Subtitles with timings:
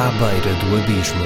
[0.00, 1.24] À beira do abismo.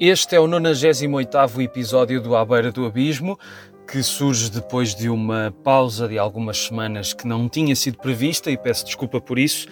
[0.00, 3.38] Este é o 98º episódio do À Beira do Abismo,
[3.86, 8.58] que surge depois de uma pausa de algumas semanas que não tinha sido prevista e
[8.58, 9.68] peço desculpa por isso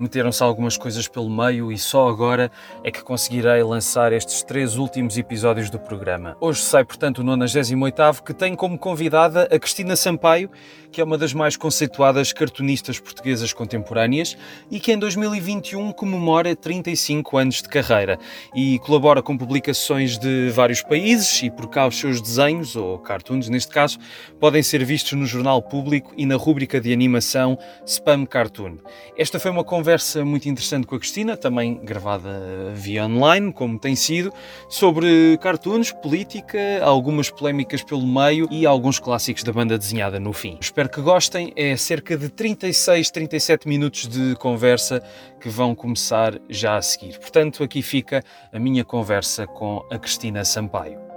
[0.00, 2.50] meteram-se algumas coisas pelo meio e só agora
[2.82, 6.36] é que conseguirei lançar estes três últimos episódios do programa.
[6.40, 10.50] Hoje sai, portanto, o 98 que tem como convidada a Cristina Sampaio,
[10.90, 14.36] que é uma das mais conceituadas cartunistas portuguesas contemporâneas
[14.70, 18.18] e que em 2021 comemora 35 anos de carreira
[18.54, 23.48] e colabora com publicações de vários países e por cá os seus desenhos, ou cartoons
[23.48, 23.98] neste caso,
[24.40, 28.78] podem ser vistos no Jornal Público e na rúbrica de animação Spam Cartoon.
[29.16, 33.76] Esta foi uma conversa conversa muito interessante com a Cristina, também gravada via online, como
[33.76, 34.32] tem sido,
[34.68, 40.56] sobre cartoons, política, algumas polémicas pelo meio e alguns clássicos da banda desenhada no fim.
[40.60, 45.02] Espero que gostem, é cerca de 36, 37 minutos de conversa
[45.40, 47.18] que vão começar já a seguir.
[47.18, 51.09] Portanto, aqui fica a minha conversa com a Cristina Sampaio.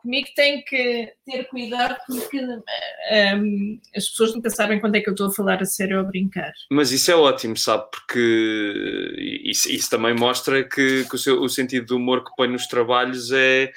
[0.00, 2.62] Comigo tem que ter cuidado porque um,
[3.10, 6.02] ehm, as pessoas nunca sabem quando é que eu estou a falar a sério ou
[6.02, 6.52] a brincar.
[6.70, 7.88] Mas isso é ótimo, sabe?
[7.90, 12.48] Porque isso, isso também mostra que, que o, seu, o, sentido do humor que põe
[12.48, 13.72] nos trabalhos é,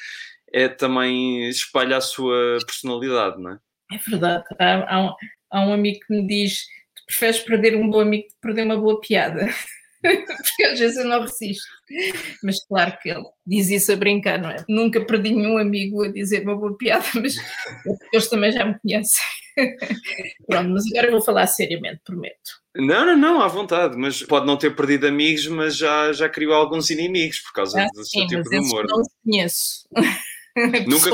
[0.51, 3.59] é também espalha a sua personalidade, não é?
[3.93, 4.43] É verdade.
[4.59, 5.13] Há, há, um,
[5.51, 6.65] há um amigo que me diz:
[6.95, 9.47] tu preferes perder um bom amigo que perder uma boa piada.
[10.03, 11.63] porque às vezes eu não resisto.
[12.43, 14.57] Mas claro que ele diz isso a brincar, não é?
[14.67, 17.35] Nunca perdi nenhum amigo a dizer uma boa piada, mas
[18.11, 19.23] eles também já me conhecem.
[20.47, 22.61] Pronto, mas agora vou falar seriamente, prometo.
[22.75, 26.53] Não, não, não, à vontade, mas pode não ter perdido amigos, mas já, já criou
[26.53, 28.85] alguns inimigos por causa ah, do seu tipo de humor.
[28.87, 29.87] Não conheço.
[30.85, 31.09] Nunca,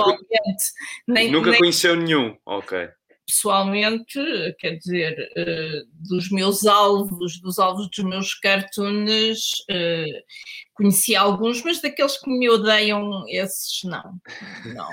[1.07, 1.59] nem, nunca nem...
[1.59, 2.89] conheceu nenhum, ok
[3.29, 4.19] pessoalmente,
[4.57, 10.23] quer dizer, uh, dos meus alvos, dos alvos dos meus cartoons, uh,
[10.73, 14.19] conheci alguns, mas daqueles que me odeiam, esses não.
[14.65, 14.89] Não,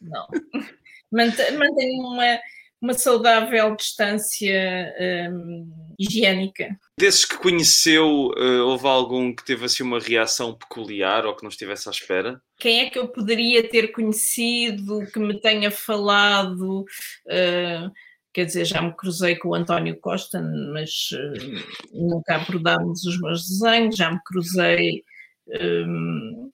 [0.00, 0.28] não.
[1.10, 2.38] Mantenho uma
[2.80, 4.94] uma saudável distância
[5.32, 6.78] um, higiênica.
[6.98, 11.48] Desses que conheceu, uh, houve algum que teve assim uma reação peculiar ou que não
[11.48, 12.42] estivesse à espera?
[12.58, 16.80] Quem é que eu poderia ter conhecido que me tenha falado?
[16.80, 17.88] Uh,
[18.34, 20.42] quer dizer, já me cruzei com o António Costa,
[20.72, 25.04] mas uh, nunca abordámos os meus desenhos, já me cruzei.
[25.46, 26.50] Um,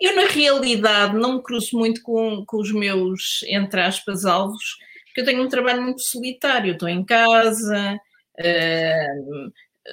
[0.00, 5.22] eu, na realidade, não me cruzo muito com, com os meus, entre aspas, alvos, porque
[5.22, 7.98] eu tenho um trabalho muito solitário, estou em casa,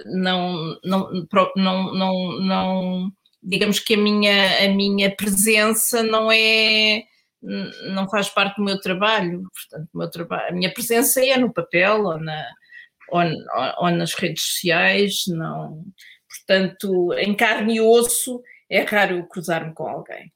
[0.05, 1.11] não, não,
[1.55, 3.11] não, não, não,
[3.41, 7.03] digamos que a minha, a minha presença não é,
[7.93, 12.03] não faz parte do meu trabalho, portanto, meu trabalho, a minha presença é no papel
[12.03, 12.47] ou, na,
[13.09, 13.21] ou,
[13.79, 15.83] ou nas redes sociais, não,
[16.29, 20.31] portanto, em carne e osso é raro cruzar-me com alguém.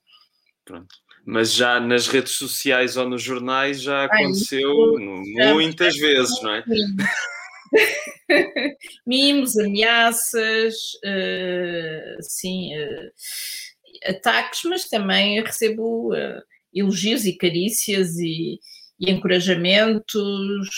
[0.65, 0.95] Pronto
[1.25, 4.97] mas já nas redes sociais ou nos jornais já aconteceu
[5.39, 6.63] Ai, muitas já vezes, não é?
[9.05, 13.11] Mimos, ameaças, uh, sim, uh,
[14.05, 16.41] ataques, mas também recebo uh,
[16.73, 18.59] elogios e carícias e,
[19.01, 20.69] e encorajamentos,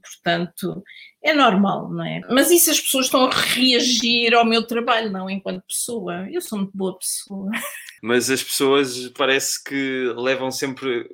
[0.00, 0.82] portanto,
[1.20, 2.20] é normal, não é?
[2.30, 6.28] Mas isso as pessoas estão a reagir ao meu trabalho, não enquanto pessoa.
[6.30, 7.50] Eu sou muito boa pessoa.
[8.00, 11.08] Mas as pessoas parece que levam sempre.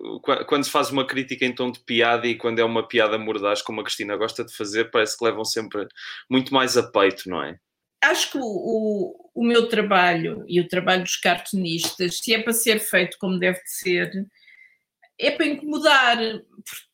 [0.47, 3.63] Quando se faz uma crítica em tom de piada e quando é uma piada mordaz,
[3.63, 5.87] como a Cristina gosta de fazer, parece que levam sempre
[6.29, 7.57] muito mais a peito, não é?
[8.03, 12.53] Acho que o, o, o meu trabalho e o trabalho dos cartunistas, se é para
[12.53, 14.11] ser feito como deve ser,
[15.19, 16.17] é para incomodar,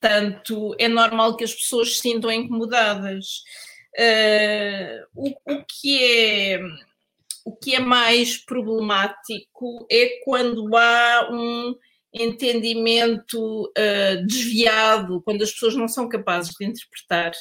[0.00, 3.42] portanto, é normal que as pessoas se sintam incomodadas.
[3.96, 6.60] Uh, o, o, que é,
[7.44, 11.74] o que é mais problemático é quando há um
[12.12, 17.32] entendimento uh, desviado, quando as pessoas não são capazes de interpretar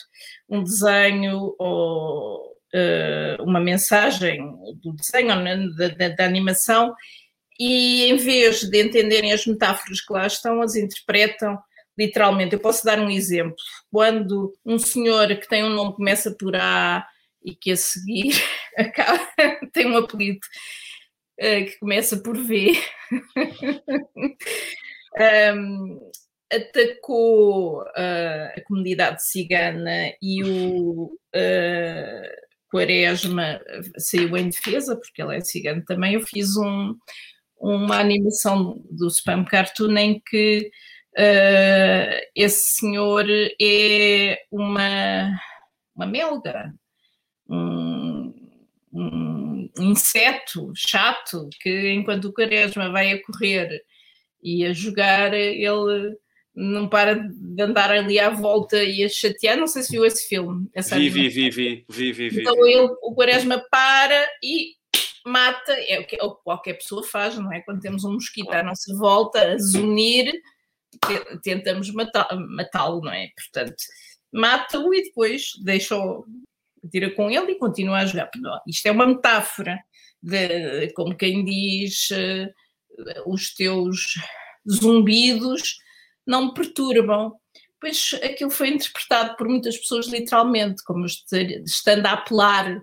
[0.49, 4.41] um desenho ou uh, uma mensagem
[4.81, 6.93] do desenho, né, da, da, da animação,
[7.65, 11.57] e em vez de entenderem as metáforas que lá estão, as interpretam
[11.97, 12.53] literalmente.
[12.53, 13.55] Eu posso dar um exemplo.
[13.89, 17.07] Quando um senhor que tem um nome que começa por A
[17.41, 18.33] e que a seguir
[18.77, 19.25] acaba,
[19.71, 20.39] tem um apelido
[21.39, 22.73] uh, que começa por V,
[25.55, 26.11] um,
[26.51, 33.61] atacou uh, a comunidade cigana e o uh, Quaresma
[33.97, 36.15] saiu em defesa, porque ele é cigano também.
[36.15, 36.93] Eu fiz um,
[37.63, 40.69] uma animação do Spam Cartoon em que
[41.17, 43.25] uh, esse senhor
[43.61, 45.31] é uma,
[45.95, 46.73] uma melga,
[47.49, 48.33] um,
[48.93, 53.81] um inseto chato que enquanto o Quaresma vai a correr
[54.43, 56.17] e a jogar, ele
[56.53, 59.57] não para de andar ali à volta e a chatear.
[59.57, 60.67] Não sei se viu esse filme.
[60.73, 62.41] Essa vi, vi, vi, vi, vi, vi.
[62.41, 64.73] Então ele, o Quaresma para e
[65.25, 67.61] mata, é o que qualquer pessoa faz, não é?
[67.61, 70.31] Quando temos um mosquito à nossa volta a zunir,
[71.43, 73.29] tentamos matá-lo, não é?
[73.35, 73.75] Portanto,
[74.31, 76.25] mata-o e depois deixa-o,
[76.91, 78.29] tira com ele e continua a jogar.
[78.67, 79.79] Isto é uma metáfora,
[80.21, 84.15] de, como quem diz, uh, os teus
[84.69, 85.77] zumbidos
[86.25, 87.33] não me perturbam.
[87.79, 92.81] Pois aquilo foi interpretado por muitas pessoas literalmente, como estando a apelar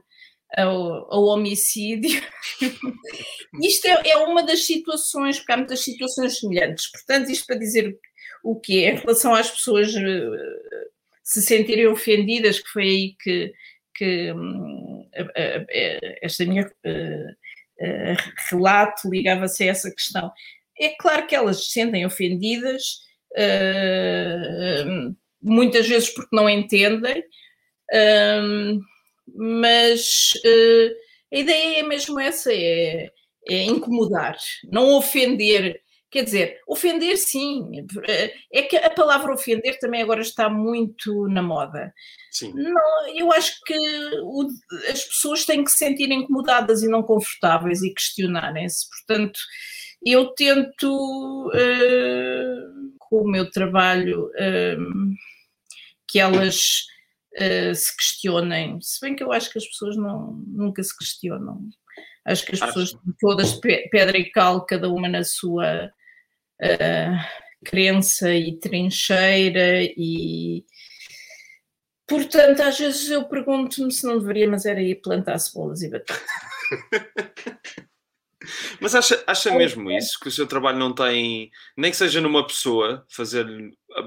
[0.56, 2.20] ao, ao homicídio.
[3.62, 6.90] isto é, é, uma das situações, porque há muitas situações semelhantes.
[6.90, 7.96] Portanto, isto para dizer
[8.42, 10.90] o que é em relação às pessoas uh,
[11.22, 13.52] se sentirem ofendidas, que foi aí que,
[13.94, 15.08] que um,
[16.22, 17.30] esta minha uh,
[17.84, 18.16] uh,
[18.50, 20.32] relato ligava-se a essa questão.
[20.78, 22.82] É claro que elas se sentem ofendidas,
[25.42, 27.22] muitas vezes porque não entendem,
[29.36, 33.10] mas uh, a ideia é mesmo essa: é,
[33.48, 34.36] é, incomodar,
[34.70, 35.80] não ofender.
[36.10, 37.70] Quer dizer, ofender sim,
[38.08, 41.94] eh, é que a palavra ofender também agora está muito na moda.
[42.32, 42.52] Sim.
[42.52, 43.76] Não, eu acho que
[44.20, 44.48] o,
[44.90, 48.88] as pessoas têm que se sentir incomodadas e não confortáveis e questionarem-se.
[48.88, 49.38] Portanto,
[50.04, 55.14] eu tento, uh, com o meu trabalho, uh,
[56.08, 56.86] que elas
[57.36, 58.80] uh, se questionem.
[58.80, 61.68] Se bem que eu acho que as pessoas não, nunca se questionam.
[62.24, 62.74] Acho que as acho.
[62.74, 63.60] pessoas todas
[63.90, 65.90] pedra e cal, cada uma na sua
[66.62, 70.64] uh, crença e trincheira e
[72.06, 76.22] portanto às vezes eu pergunto-me se não deveria, mas era ir plantar cebolas e batatas.
[78.80, 80.18] Mas acha, acha mesmo isso?
[80.18, 83.46] Que o seu trabalho não tem, nem que seja numa pessoa, fazer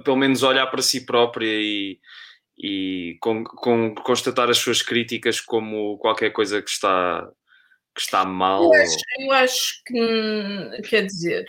[0.03, 1.99] pelo menos olhar para si própria e,
[2.63, 7.29] e com, com, constatar as suas críticas como qualquer coisa que está,
[7.93, 8.63] que está mal?
[8.63, 11.45] Eu acho, eu acho que, quer dizer,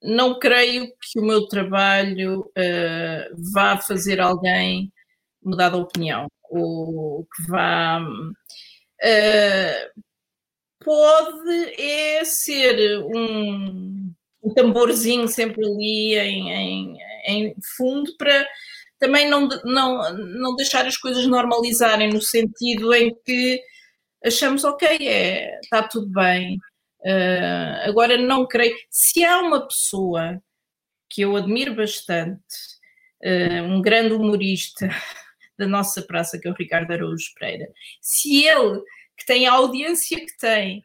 [0.00, 4.92] não creio que o meu trabalho uh, vá fazer alguém
[5.42, 8.00] mudar de opinião ou que vá.
[8.00, 10.02] Uh,
[10.84, 14.12] pode é ser um,
[14.44, 18.46] um tamborzinho sempre ali em, em, em fundo para
[18.98, 23.60] também não, não, não deixar as coisas normalizarem no sentido em que
[24.24, 26.58] achamos, ok, é, está tudo bem.
[27.00, 28.76] Uh, agora não creio.
[28.90, 30.42] Se há uma pessoa
[31.08, 32.42] que eu admiro bastante,
[33.24, 34.88] uh, um grande humorista
[35.58, 37.68] da nossa praça, que é o Ricardo Araújo Pereira,
[38.00, 38.80] se ele,
[39.16, 40.84] que tem a audiência que tem,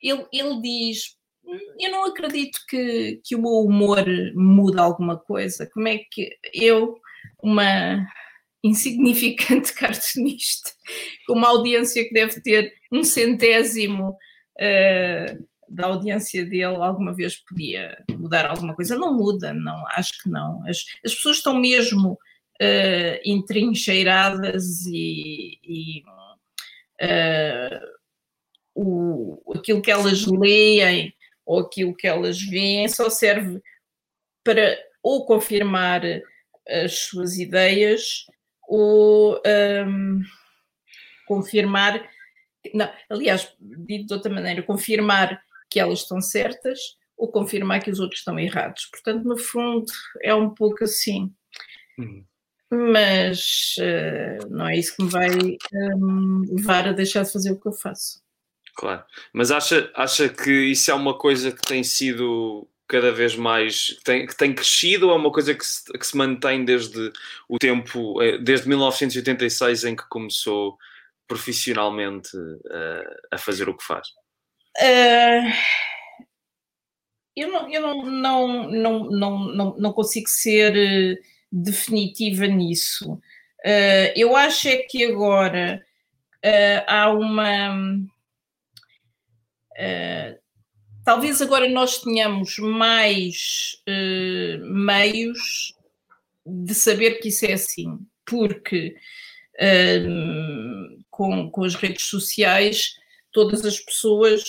[0.00, 4.04] ele, ele diz: hum, Eu não acredito que, que o meu humor
[4.34, 5.68] muda alguma coisa.
[5.72, 6.98] Como é que eu
[7.42, 8.06] uma
[8.62, 10.70] insignificante cartunista,
[11.26, 18.02] com uma audiência que deve ter um centésimo uh, da audiência dele, alguma vez podia
[18.10, 18.96] mudar alguma coisa?
[18.96, 20.62] Não muda, não, acho que não.
[20.68, 26.02] As, as pessoas estão mesmo uh, entrincheiradas e, e
[27.02, 27.96] uh,
[28.74, 31.14] o, aquilo que elas leem
[31.44, 33.60] ou aquilo que elas veem só serve
[34.44, 36.02] para ou confirmar
[36.68, 38.26] as suas ideias
[38.68, 39.40] ou
[39.86, 40.20] um,
[41.26, 42.08] confirmar,
[42.74, 46.78] não, aliás, dito de outra maneira, confirmar que elas estão certas
[47.16, 48.86] ou confirmar que os outros estão errados.
[48.86, 49.86] Portanto, no fundo,
[50.22, 51.32] é um pouco assim.
[51.98, 52.24] Uhum.
[52.70, 55.30] Mas uh, não é isso que me vai
[55.72, 58.20] um, levar a deixar de fazer o que eu faço.
[58.74, 63.90] Claro, mas acha, acha que isso é uma coisa que tem sido cada vez mais
[63.90, 67.12] que tem, que tem crescido ou é uma coisa que se, que se mantém desde
[67.48, 70.78] o tempo, eh, desde 1986 em que começou
[71.26, 74.08] profissionalmente uh, a fazer o que faz?
[74.78, 75.52] Uh,
[77.34, 83.14] eu não, eu não, não, não, não, não, não consigo ser definitiva nisso.
[83.64, 85.84] Uh, eu acho é que agora
[86.86, 87.74] há uma
[91.06, 95.72] talvez agora nós tenhamos mais uh, meios
[96.44, 97.96] de saber que isso é assim,
[98.28, 98.96] porque
[99.54, 102.96] uh, com, com as redes sociais
[103.30, 104.42] todas as pessoas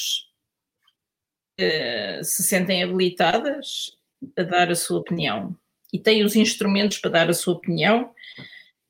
[1.61, 3.95] uh, se sentem habilitadas
[4.35, 5.55] a dar a sua opinião
[5.93, 8.09] e têm os instrumentos para dar a sua opinião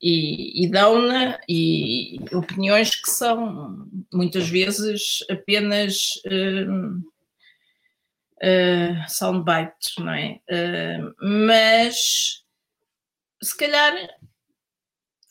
[0.01, 6.21] e, e dão-na e opiniões que são muitas vezes apenas
[8.44, 10.39] uh, uh, soundbites, não é?
[10.50, 12.44] Uh, mas
[13.41, 13.94] se calhar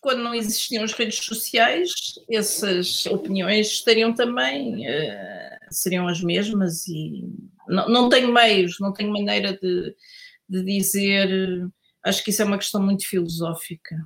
[0.00, 1.90] quando não existiam as redes sociais,
[2.30, 7.24] essas opiniões estariam também, uh, seriam as mesmas e
[7.66, 9.96] não, não tenho meios, não tenho maneira de,
[10.48, 11.68] de dizer,
[12.04, 13.96] acho que isso é uma questão muito filosófica.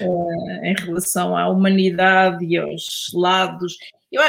[0.00, 3.76] uh, em relação à humanidade e aos lados.
[4.12, 4.22] Eu,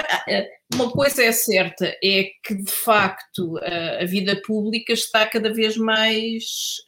[0.74, 3.60] uma coisa é certa, é que de facto
[4.00, 6.82] a vida pública está cada vez mais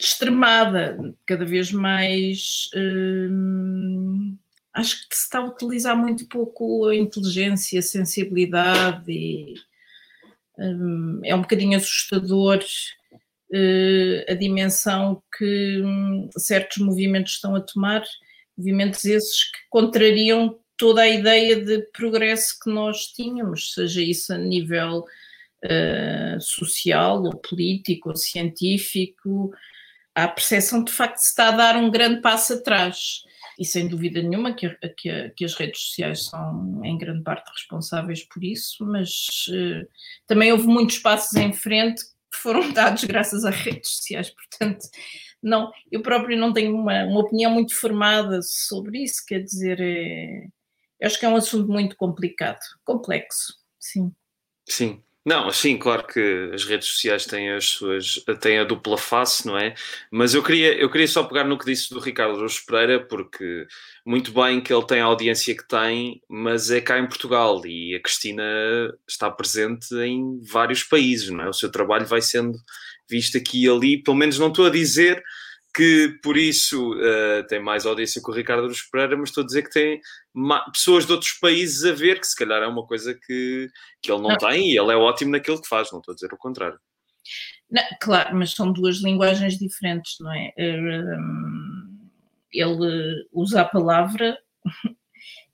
[0.00, 2.68] extremada, cada vez mais.
[2.74, 4.36] Hum,
[4.74, 9.54] acho que se está a utilizar muito pouco a inteligência, a sensibilidade, e
[10.58, 12.62] hum, é um bocadinho assustador
[13.52, 18.04] uh, a dimensão que hum, certos movimentos estão a tomar,
[18.56, 24.38] movimentos esses que contrariam toda a ideia de progresso que nós tínhamos, seja isso a
[24.38, 25.04] nível
[25.64, 29.52] uh, social, ou político, ou científico,
[30.14, 33.22] há a percepção de facto se está a dar um grande passo atrás.
[33.58, 34.68] E sem dúvida nenhuma que,
[34.98, 39.86] que, que as redes sociais são em grande parte responsáveis por isso, mas uh,
[40.26, 44.86] também houve muitos passos em frente que foram dados graças às redes sociais, portanto,
[45.42, 50.48] não, eu próprio não tenho uma, uma opinião muito formada sobre isso, quer dizer, é,
[51.02, 54.12] acho que é um assunto muito complicado, complexo, sim.
[54.68, 59.44] Sim, não, sim, claro que as redes sociais têm as suas têm a dupla face,
[59.44, 59.74] não é?
[60.08, 63.66] Mas eu queria, eu queria só pegar no que disse do Ricardo Rocha Pereira, porque
[64.06, 67.96] muito bem que ele tem a audiência que tem, mas é cá em Portugal e
[67.96, 68.44] a Cristina
[69.08, 71.48] está presente em vários países, não é?
[71.48, 72.56] O seu trabalho vai sendo
[73.10, 75.20] visto aqui e ali, pelo menos não estou a dizer
[75.76, 79.46] que por isso uh, tem mais audiência que o Ricardo Aruz Pereira, mas estou a
[79.46, 80.00] dizer que tem
[80.72, 83.68] pessoas de outros países a ver, que se calhar é uma coisa que,
[84.00, 84.38] que ele não, não.
[84.38, 86.80] tem e ele é ótimo naquilo que faz, não estou a dizer o contrário.
[87.70, 90.54] Não, claro, mas são duas linguagens diferentes, não é?
[90.58, 92.08] Hum,
[92.50, 94.38] ele usa a palavra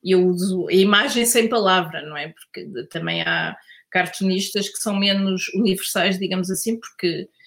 [0.05, 2.29] e eu uso a imagem sem palavra, não é?
[2.29, 3.57] Porque também há
[3.91, 7.42] cartunistas que são menos universais, digamos assim, porque eh,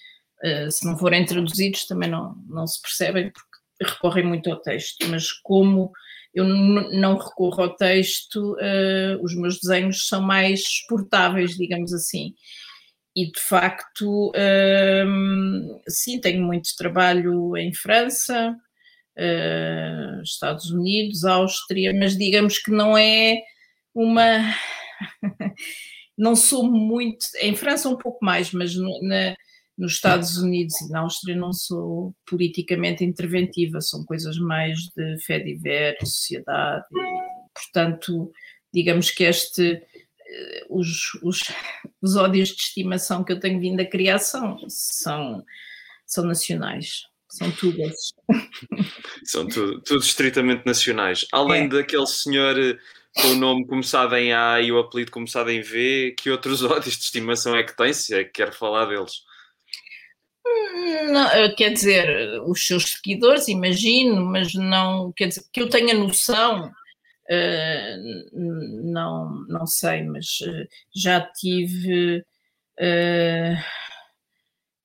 [0.70, 3.46] se não forem traduzidos também não, não se percebem porque
[3.82, 5.92] recorrem muito ao texto, mas como
[6.36, 12.34] eu não recorro ao texto, uh, os meus desenhos são mais exportáveis, digamos assim.
[13.16, 18.54] E de facto, uh, sim, tenho muito trabalho em França,
[19.16, 23.38] uh, Estados Unidos, Áustria, mas digamos que não é
[23.94, 24.54] uma.
[26.18, 27.26] não sou muito.
[27.40, 28.74] Em França, um pouco mais, mas
[29.76, 35.38] nos Estados Unidos e na Áustria não sou politicamente interventiva, são coisas mais de fé
[35.38, 38.32] diversa, sociedade, e, portanto,
[38.72, 39.82] digamos que este,
[40.28, 41.40] eh, os, os,
[42.00, 45.44] os ódios de estimação que eu tenho vindo a criar são, são,
[46.06, 47.94] são nacionais, são todas.
[49.24, 51.26] São tudo, tudo estritamente nacionais.
[51.32, 51.68] Além é.
[51.68, 52.78] daquele senhor eh,
[53.20, 56.96] com o nome começado em A e o apelido começado em V, que outros ódios
[56.96, 59.24] de estimação é que tem, se é que quer falar deles?
[61.10, 65.94] Não, eh, quer dizer, os seus seguidores, imagino, mas não, quer dizer, que eu tenha
[65.94, 72.24] noção, uh, não, não sei, mas uh, já tive
[72.80, 73.56] uh,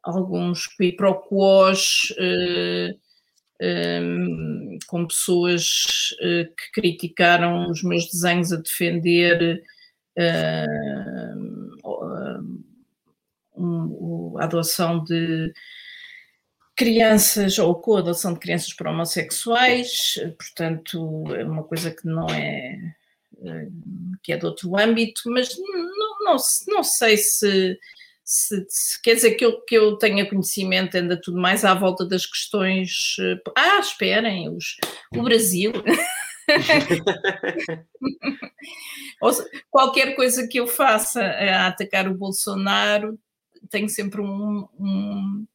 [0.03, 2.13] alguns quiproquos
[3.61, 9.61] um, com pessoas que criticaram os meus desenhos a defender
[13.61, 15.51] um, a adoção de
[16.75, 22.27] crianças ou com a adoção de crianças para homossexuais, portanto é uma coisa que não
[22.29, 22.77] é
[24.23, 26.35] que é de outro âmbito, mas não, não,
[26.67, 27.77] não sei se,
[28.23, 32.05] se, se, quer dizer que eu, que eu tenha conhecimento ainda tudo mais à volta
[32.05, 33.15] das questões.
[33.57, 34.77] Ah, esperem, os,
[35.15, 35.73] o Brasil.
[39.69, 43.19] qualquer coisa que eu faça a atacar o Bolsonaro
[43.69, 45.47] tenho sempre um, um,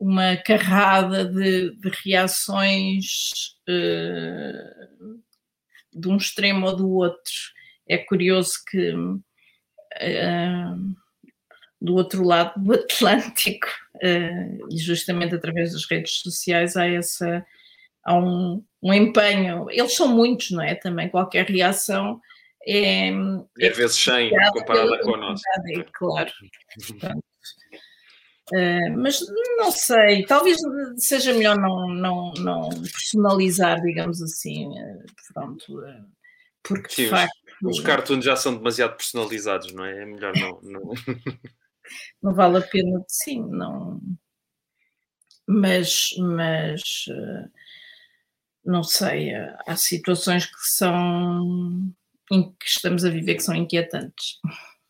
[0.00, 5.20] uma carrada de, de reações uh,
[5.92, 7.32] de um extremo ou do outro.
[7.88, 9.20] É curioso que uh,
[11.80, 13.66] do outro lado do Atlântico,
[13.96, 17.44] uh, e justamente através das redes sociais, há essa
[18.04, 19.66] há um, um empenho.
[19.70, 20.74] Eles são muitos, não é?
[20.74, 22.20] Também qualquer reação
[22.66, 25.42] é, é vezes 100 comparada com a nossa.
[25.68, 26.30] É, claro.
[26.86, 27.24] Portanto,
[28.52, 29.20] Uh, mas
[29.58, 30.58] não sei, talvez
[30.96, 36.06] seja melhor não, não, não personalizar, digamos assim, uh, pronto, uh,
[36.62, 37.34] porque Sim, de facto...
[37.62, 40.02] Os, os cartoons já são demasiado personalizados, não é?
[40.02, 40.60] É melhor não...
[40.62, 40.82] Não,
[42.22, 44.00] não vale a pena, sim, não...
[45.46, 46.80] Mas, mas
[48.64, 49.32] não sei,
[49.66, 51.92] há situações que são
[52.30, 54.38] em que estamos a viver que são inquietantes.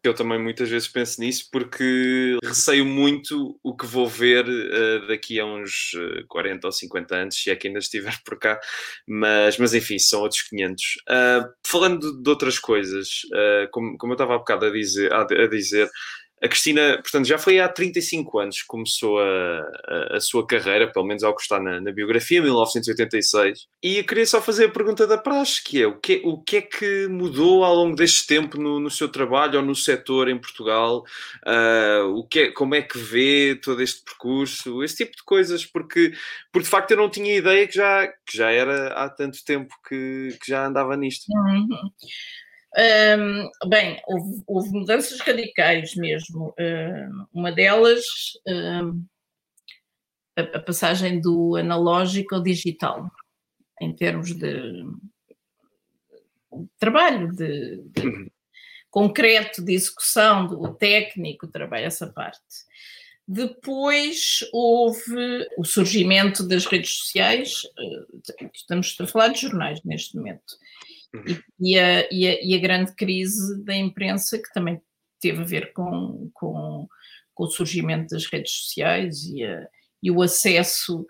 [0.03, 5.39] Eu também muitas vezes penso nisso porque receio muito o que vou ver uh, daqui
[5.39, 5.91] a uns
[6.29, 8.59] 40 ou 50 anos, se é que ainda estiver por cá,
[9.07, 10.83] mas, mas enfim, são outros 500.
[10.83, 14.71] Uh, eh, falando de, de, outras coisas, uh, como, como eu estava há bocado a
[14.71, 15.89] dizer, a, a dizer
[16.43, 20.91] a Cristina, portanto, já foi há 35 anos que começou a, a, a, sua carreira,
[20.91, 23.67] pelo menos ao que está na, na biografia, 1986.
[23.83, 26.57] E eu queria só fazer a pergunta da praxe, que é o que, o que
[26.57, 30.39] é que mudou ao longo deste tempo no, no seu trabalho ou no setor em
[30.39, 31.05] Portugal?
[31.47, 34.83] Uh, o que é, como é que vê todo este percurso?
[34.83, 36.15] Esse tipo de coisas, porque,
[36.51, 39.75] porque de facto eu não tinha ideia que já, que já era há tanto tempo
[39.87, 41.27] que, que já andava nisto.
[41.29, 41.69] Uhum.
[42.77, 46.55] Um, bem, houve, houve, mudanças radicais mesmo.
[46.59, 48.05] Um, uma delas,
[50.37, 53.11] a, a, passagem do analógico ao digital,
[53.81, 54.85] em termos de,
[56.79, 58.31] trabalho, de, de uhum.
[58.89, 62.41] concreto, de execução, do técnico, trabalho, essa parte.
[63.27, 70.57] Depois houve o surgimento das redes sociais, eh, estamos a falar de jornais neste momento
[71.15, 71.41] Uhum.
[71.61, 74.81] E, a, e, a, e, a, grande crise da imprensa, que também
[75.21, 76.87] teve a ver com, com,
[77.35, 79.69] com o surgimento das redes sociais e, a,
[80.03, 81.01] e o acesso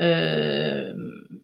[0.00, 1.39] uh,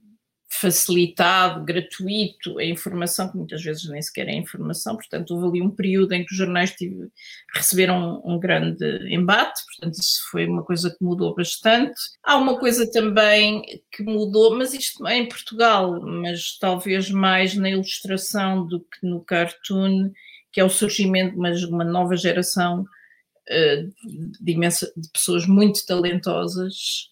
[0.60, 5.70] facilitado, gratuito, a informação, que muitas vezes nem sequer é informação, portanto, houve ali um
[5.70, 7.08] período em que os jornais tive,
[7.54, 12.00] receberam um, um grande embate, portanto, isso foi uma coisa que mudou bastante.
[12.22, 17.70] Há uma coisa também que mudou, mas isto é em Portugal, mas talvez mais na
[17.70, 20.10] ilustração do que no cartoon,
[20.52, 27.10] que é o surgimento de uma, nova geração uh, de, imensa, de pessoas muito talentosas.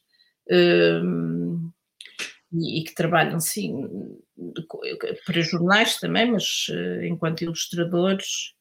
[0.51, 1.73] Uh,
[2.55, 3.89] e, que trabalham, sim,
[5.27, 8.55] para jornais também, mas uh, enquanto ilustradores.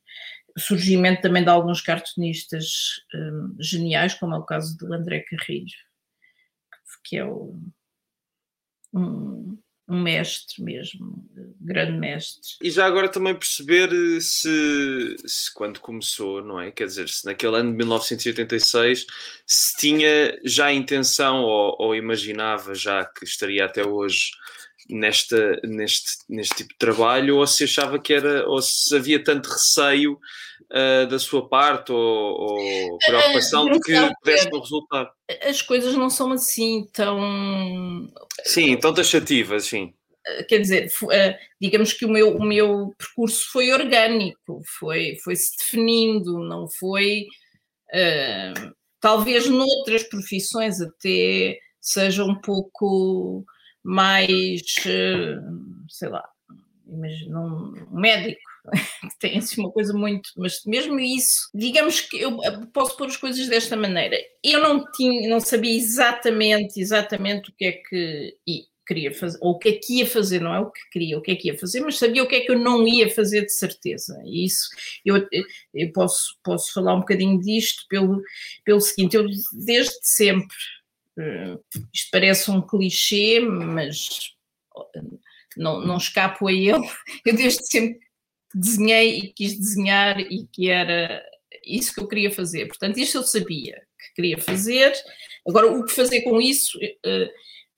[0.57, 5.73] Surgimento também de alguns cartunistas um, geniais, como é o caso do André Carrilho,
[7.03, 7.59] que é o,
[8.93, 9.57] um,
[9.93, 11.23] um mestre mesmo,
[11.61, 12.49] grande mestre.
[12.61, 13.89] E já agora também perceber
[14.21, 16.71] se, se, quando começou, não é?
[16.71, 19.05] Quer dizer, se naquele ano de 1986
[19.45, 24.31] se tinha já a intenção ou, ou imaginava já que estaria até hoje
[24.89, 29.49] nesta, neste, neste tipo de trabalho ou se achava que era, ou se havia tanto
[29.49, 30.19] receio
[30.71, 35.11] uh, da sua parte ou, ou preocupação uh, de que pudesse não resultar.
[35.45, 38.11] As coisas não são assim tão.
[38.43, 39.93] Sim, tão taxativas, sim.
[40.27, 40.91] Uh, quer dizer,
[41.59, 47.25] digamos que o meu, o meu percurso foi orgânico, foi, foi se definindo, não foi.
[48.99, 53.45] talvez noutras profissões até seja um pouco
[53.83, 54.61] mais,
[55.89, 56.23] sei lá,
[56.87, 58.52] imagina um médico
[59.19, 62.37] tem assim uma coisa muito, mas mesmo isso, digamos que eu
[62.73, 64.17] posso pôr as coisas desta maneira.
[64.43, 68.37] Eu não tinha, não sabia exatamente, exatamente o que é que
[68.85, 71.21] queria fazer, ou o que é que ia fazer, não é o que queria, o
[71.21, 73.45] que é que ia fazer, mas sabia o que é que eu não ia fazer
[73.45, 74.21] de certeza.
[74.25, 74.67] E isso
[75.05, 75.27] eu,
[75.73, 78.21] eu posso, posso falar um bocadinho disto pelo,
[78.65, 79.25] pelo seguinte, eu
[79.65, 80.55] desde sempre,
[81.17, 84.33] uh, isto parece um clichê, mas
[85.55, 86.85] não, não escapo a ele,
[87.25, 87.99] eu desde sempre
[88.53, 91.23] desenhei e quis desenhar e que era
[91.65, 92.67] isso que eu queria fazer.
[92.67, 94.93] Portanto, isto eu sabia que queria fazer.
[95.47, 97.31] Agora, o que fazer com isso, eh,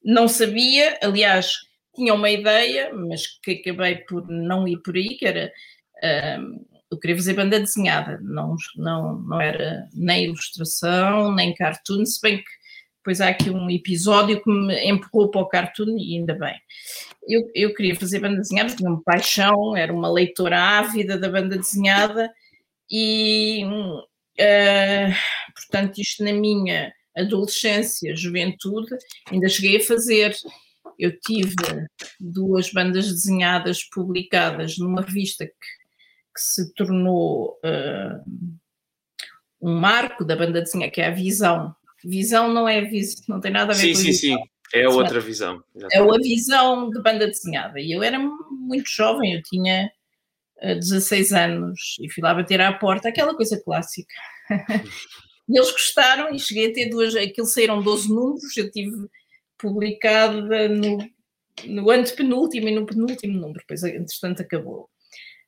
[0.03, 0.97] não sabia.
[1.01, 1.53] Aliás,
[1.95, 5.51] tinha uma ideia, mas que acabei por não ir por aí, que era
[6.03, 6.39] eh,
[6.91, 12.38] eu queria fazer banda desenhada, não, não, não era nem ilustração, nem cartoon, se bem
[12.38, 12.64] que
[13.05, 16.59] depois há aqui um episódio que me empurrou para o cartoon e ainda bem.
[17.29, 21.55] Eu, eu queria fazer banda desenhada, tinha uma paixão, era uma leitora ávida da banda
[21.55, 22.33] desenhada
[22.89, 25.13] e, uh,
[25.53, 28.95] portanto, isto na minha adolescência, juventude,
[29.31, 30.35] ainda cheguei a fazer.
[30.97, 31.53] Eu tive
[32.19, 38.59] duas bandas desenhadas publicadas numa revista que, que se tornou uh,
[39.61, 43.51] um marco da banda desenhada, que é a Visão, Visão não é visão, não tem
[43.51, 44.37] nada a ver sim, com Sim, sim, sim.
[44.73, 45.63] É outra visão.
[45.75, 45.95] Exatamente.
[45.95, 47.79] É a visão de banda desenhada.
[47.79, 49.89] E eu era muito jovem, eu tinha
[50.61, 54.13] 16 anos e fui lá bater à porta, aquela coisa clássica.
[55.47, 59.07] e eles gostaram e cheguei a ter duas, aquilo saíram 12 números, eu tive
[59.57, 60.97] publicada no,
[61.65, 64.89] no antepenúltimo e no penúltimo número, depois entretanto acabou.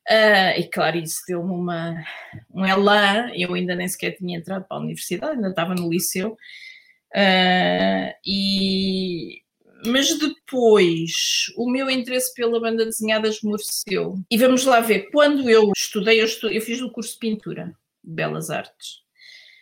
[0.08, 2.02] Uh, e claro, isso deu-me uma,
[2.50, 6.32] um elan, eu ainda nem sequer tinha entrado para a universidade, ainda estava no liceu,
[6.32, 9.42] uh, e,
[9.84, 14.14] mas depois o meu interesse pela banda desenhada esmoreceu.
[14.30, 18.10] E vamos lá ver, quando eu estudei, eu, eu fiz o curso de pintura, de
[18.14, 19.02] Belas Artes,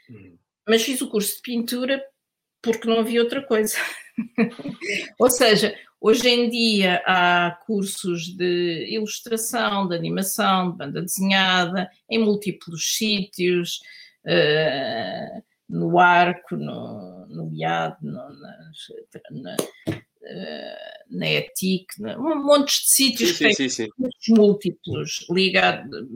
[0.09, 0.39] uhum.
[0.69, 2.01] mas fiz o curso de pintura
[2.63, 3.77] porque não havia outra coisa.
[5.19, 12.19] Ou seja, Hoje em dia há cursos de ilustração, de animação, de banda desenhada, em
[12.19, 13.81] múltiplos sítios,
[14.25, 18.71] uh, no Arco, no, no IAD, no, na,
[19.31, 19.57] na,
[19.89, 19.97] uh,
[21.11, 21.87] na ETIC,
[22.19, 23.89] um monte de sítios sim, sim, sim,
[24.29, 26.07] múltiplos, ligados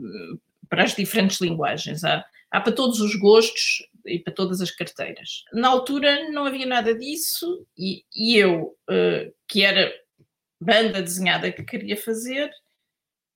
[0.69, 2.03] para as diferentes linguagens.
[2.03, 5.43] Há, há para todos os gostos e para todas as carteiras.
[5.53, 9.91] Na altura não havia nada disso e, e eu, uh, que era
[10.59, 12.51] banda desenhada que queria fazer,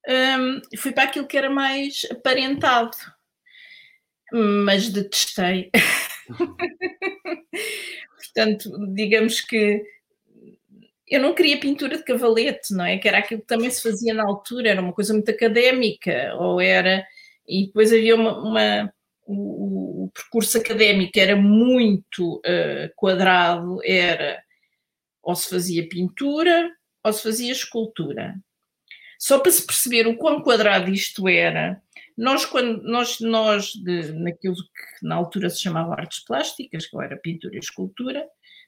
[0.07, 2.95] um, fui para aquilo que era mais aparentado,
[4.31, 5.71] mas detestei.
[8.15, 9.83] Portanto, digamos que
[11.07, 12.97] eu não queria pintura de cavalete, não é?
[12.97, 16.59] Que era aquilo que também se fazia na altura, era uma coisa muito académica, ou
[16.59, 17.05] era.
[17.47, 18.93] E depois havia uma, uma
[20.15, 24.41] percurso académico era muito uh, quadrado, era
[25.21, 26.71] ou se fazia pintura
[27.03, 28.35] ou se fazia escultura.
[29.19, 31.81] Só para se perceber o quão quadrado isto era,
[32.17, 37.17] nós, quando, nós, nós de, naquilo que na altura se chamava artes plásticas, que era
[37.17, 38.25] pintura e escultura,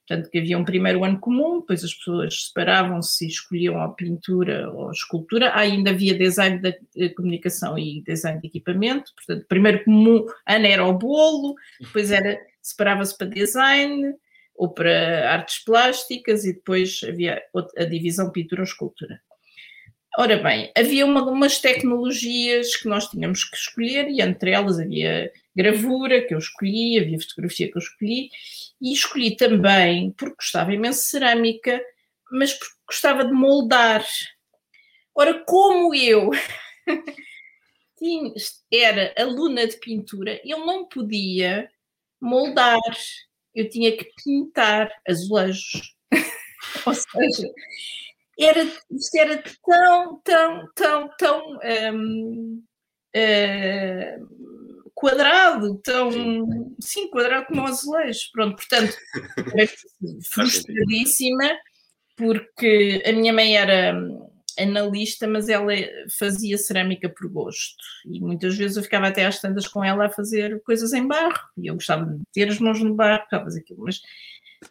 [0.07, 4.71] Portanto, que havia um primeiro ano comum, depois as pessoas separavam-se e escolhiam a pintura
[4.71, 5.53] ou a escultura.
[5.53, 6.61] Ainda havia design
[6.95, 9.13] de comunicação e design de equipamento.
[9.13, 14.15] Portanto, primeiro comum ano era o bolo, depois era separava-se para design
[14.55, 17.41] ou para artes plásticas e depois havia
[17.77, 19.19] a divisão pintura ou escultura.
[20.19, 25.31] Ora bem, havia uma, umas tecnologias que nós tínhamos que escolher e entre elas havia
[25.55, 28.31] gravura que eu escolhi, havia fotografia que eu escolhi
[28.81, 31.79] e escolhi também porque gostava imenso de cerâmica,
[32.31, 34.03] mas porque gostava de moldar.
[35.13, 36.31] Ora, como eu
[38.73, 41.69] era aluna de pintura, eu não podia
[42.19, 42.79] moldar,
[43.53, 45.95] eu tinha que pintar azulejos.
[46.87, 47.53] Ou seja,
[48.39, 51.59] era, isto era tão, tão, tão, tão
[51.93, 52.63] um,
[53.15, 56.11] uh, quadrado, tão.
[56.11, 56.75] Sim.
[56.79, 58.19] sim, quadrado como um azulejo.
[58.31, 58.95] Pronto, portanto,
[60.31, 61.57] frustradíssima,
[62.15, 63.95] porque a minha mãe era
[64.59, 65.73] analista, mas ela
[66.17, 67.83] fazia cerâmica por gosto.
[68.05, 71.39] E muitas vezes eu ficava até às tantas com ela a fazer coisas em barro.
[71.57, 73.83] E eu gostava de ter as mãos no barro, aquilo.
[73.83, 74.01] Mas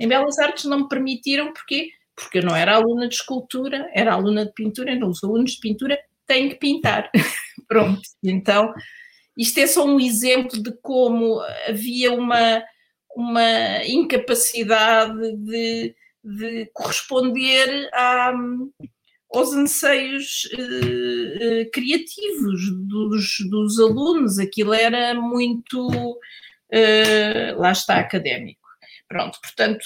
[0.01, 4.15] em Belas Artes não me permitiram, porque porque eu não era aluna de escultura, era
[4.15, 7.11] aluna de pintura, então os alunos de pintura têm que pintar.
[7.69, 8.73] Pronto, então
[9.37, 12.63] isto é só um exemplo de como havia uma,
[13.15, 18.33] uma incapacidade de, de corresponder a,
[19.31, 24.39] aos anseios eh, eh, criativos dos, dos alunos.
[24.39, 26.19] Aquilo era muito,
[26.71, 28.67] eh, lá está, académico.
[29.09, 29.85] Pronto, portanto,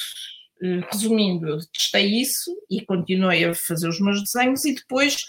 [0.91, 5.25] resumindo, eu testei isso e continuei a fazer os meus desenhos e depois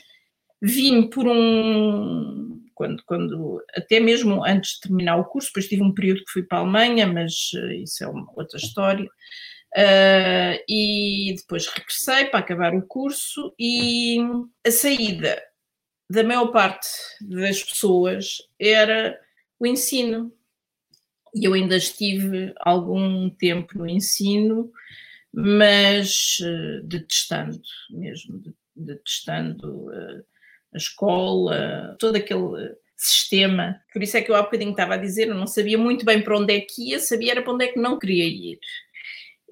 [0.62, 5.94] vim por um quando, quando, até mesmo antes de terminar o curso, depois tive um
[5.94, 9.06] período que fui para a Alemanha, mas uh, isso é uma outra história.
[9.06, 14.18] Uh, e depois regressei para acabar o curso e
[14.66, 15.42] a saída
[16.10, 16.88] da maior parte
[17.22, 19.18] das pessoas era
[19.60, 20.34] o ensino.
[21.36, 24.72] E eu ainda estive algum tempo no ensino,
[25.34, 28.42] mas uh, detestando mesmo,
[28.76, 30.26] detestando uh,
[30.74, 33.82] a escola, todo aquele sistema.
[33.92, 36.22] Por isso é que eu há bocadinho estava a dizer, eu não sabia muito bem
[36.22, 38.60] para onde é que ia, sabia era para onde é que não queria ir.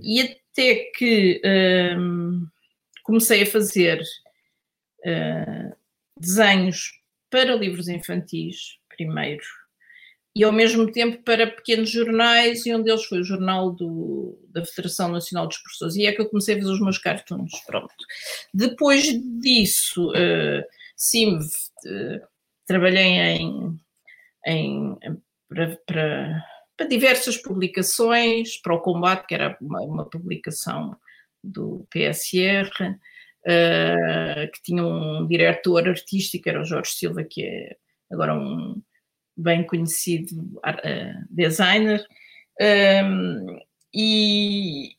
[0.02, 1.42] E até que
[1.98, 2.48] hum,
[3.04, 4.02] comecei a fazer
[5.00, 5.76] uh,
[6.18, 6.92] desenhos
[7.30, 9.44] para livros infantis, primeiro,
[10.36, 14.64] e ao mesmo tempo para pequenos jornais, e um deles foi o jornal do, da
[14.64, 17.94] Federação Nacional dos Professores, e é que eu comecei a fazer os meus cartoons, pronto.
[18.54, 19.06] Depois
[19.42, 20.64] disso, uh,
[20.96, 21.40] sim,
[22.66, 23.80] trabalhei em,
[24.46, 24.98] em
[25.48, 26.46] para, para,
[26.78, 30.96] para, diversas publicações, para o Combate, que era uma, uma publicação
[31.44, 32.96] do PSR, uh,
[33.46, 37.78] eh, que tinha um diretor artístico, era o Jorge Silva, que é
[38.12, 38.80] agora um
[39.40, 42.06] bem conhecido uh, designer,
[42.62, 43.60] um,
[43.94, 44.96] e,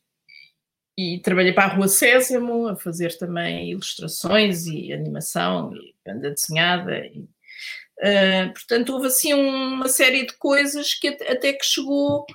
[0.97, 6.97] e trabalhei para a Rua Sésamo a fazer também ilustrações e animação e banda desenhada.
[7.05, 12.25] E, uh, portanto, houve assim uma série de coisas que até que chegou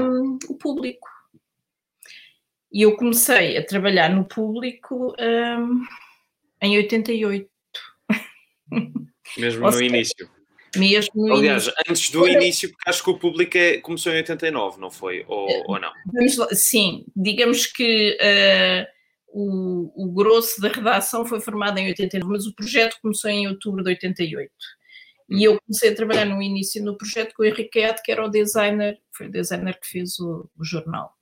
[0.00, 1.08] um, o público.
[2.70, 5.82] E eu comecei a trabalhar no público um,
[6.60, 7.48] em 88.
[9.38, 10.35] Mesmo no início.
[10.78, 11.84] Mesmo Aliás, início.
[11.88, 15.24] antes do início, porque acho que o público é, começou em 89, não foi?
[15.26, 15.62] Ou, É.
[15.66, 15.90] ou não?
[16.38, 18.86] Lá, sim, digamos que uh,
[19.28, 23.82] o, o, grosso da redação foi formado em 89, mas o projeto começou em outubro
[23.82, 24.50] de 88.
[25.28, 28.24] E eu comecei a trabalhar no início no projeto com o Henrique Ed, que era
[28.24, 31.12] o designer, foi o designer que fez o, o jornal.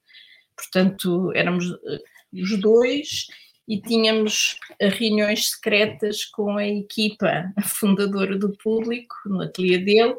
[0.57, 2.01] Portanto, éramos uh,
[2.33, 3.27] os dois
[3.67, 10.17] e tínhamos reuniões secretas com a equipa fundadora do público, no ateliê dele,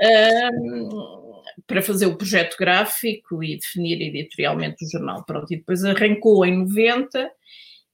[0.00, 5.24] um, para fazer o projeto gráfico e definir editorialmente o jornal.
[5.24, 7.30] Pronto, e depois arrancou em 90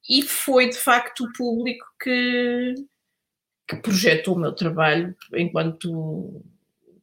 [0.09, 2.75] e foi de facto o público que,
[3.69, 6.43] que projetou o meu trabalho enquanto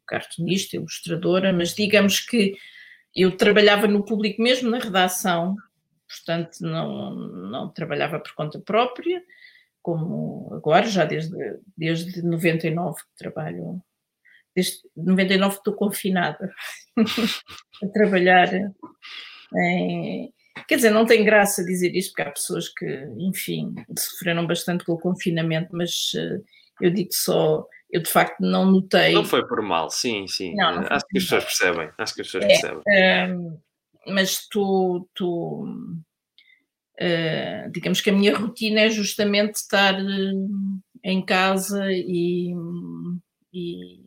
[0.08, 2.56] cartunista, ilustradora, mas digamos que
[3.16, 5.56] eu trabalhava no público mesmo na redação,
[6.08, 9.22] portanto não, não trabalhava por conta própria,
[9.82, 11.36] como agora, já desde,
[11.78, 13.82] desde 99 que trabalho,
[14.56, 16.52] desde 99 estou confinada
[17.84, 18.50] a trabalhar
[19.56, 20.34] em,
[20.68, 22.86] quer dizer, não tem graça dizer isto, porque há pessoas que,
[23.18, 26.44] enfim, sofreram bastante com o confinamento, mas uh,
[26.82, 29.14] eu digo só, eu de facto não notei...
[29.14, 32.22] Não foi por mal, sim, sim, não, não acho que as pessoas percebem, acho que
[32.22, 33.36] as pessoas é, percebem.
[33.36, 33.60] Um,
[34.08, 35.66] mas tu, tu
[37.02, 42.54] uh, digamos que a minha rotina é justamente estar uh, em casa e,
[43.54, 44.02] e,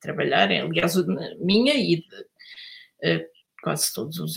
[0.00, 0.94] trabalhar, aliás,
[1.40, 3.26] minha e de, uh,
[3.62, 4.34] quase todos os,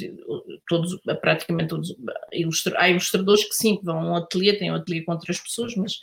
[0.67, 1.95] todos, praticamente todos,
[2.33, 5.39] ilustra, há ilustradores que sim, que vão a um ateliê, têm um ateliê com outras
[5.39, 5.99] pessoas, mas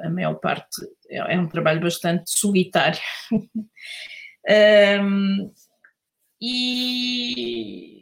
[0.00, 0.76] a maior parte
[1.08, 2.98] é, é um trabalho bastante solitário.
[5.02, 5.52] um,
[6.40, 7.99] e,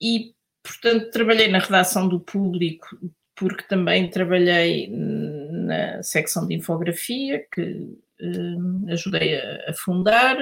[0.00, 2.86] e, portanto, trabalhei na redação do público,
[3.34, 10.36] porque também trabalhei na secção de infografia, que um, ajudei a, a, fundar,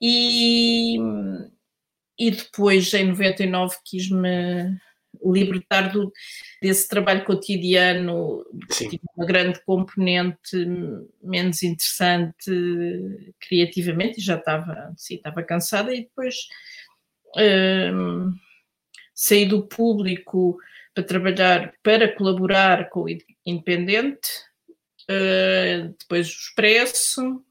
[0.00, 0.96] e,
[2.18, 4.78] e depois, em 99, quis-me
[5.22, 6.10] libertar do,
[6.62, 10.56] desse trabalho cotidiano, que tinha uma grande componente
[11.22, 12.50] menos interessante
[13.40, 16.36] criativamente, e já estava, sim, estava cansada, e depois
[17.36, 18.32] um,
[19.20, 20.58] saí do público
[20.94, 23.08] para trabalhar, para colaborar com o
[23.44, 24.30] Independente,
[25.10, 27.44] uh, depois o Expresso,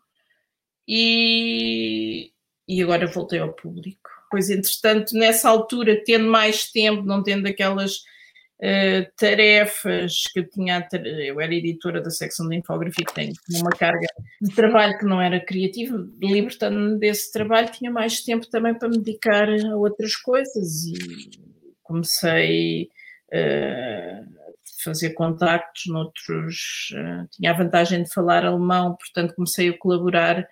[0.88, 2.32] e,
[2.68, 4.10] e agora voltei ao público.
[4.32, 10.88] Pois, entretanto, nessa altura, tendo mais tempo, não tendo aquelas uh, tarefas que eu tinha,
[11.24, 14.08] eu era editora da secção de infografia, que tem uma carga
[14.42, 18.98] de trabalho que não era criativa, libertando-me desse trabalho, tinha mais tempo também para me
[18.98, 21.49] dedicar a outras coisas e
[21.90, 22.88] comecei
[23.34, 29.78] uh, a fazer contactos noutros, uh, tinha a vantagem de falar alemão, portanto comecei a
[29.78, 30.48] colaborar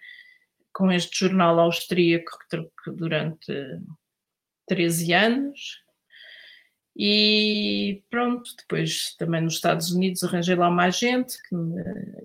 [0.73, 2.31] com este jornal austríaco
[2.87, 3.53] durante
[4.67, 5.83] 13 anos.
[6.99, 11.55] E pronto, depois também nos Estados Unidos arranjei lá mais gente que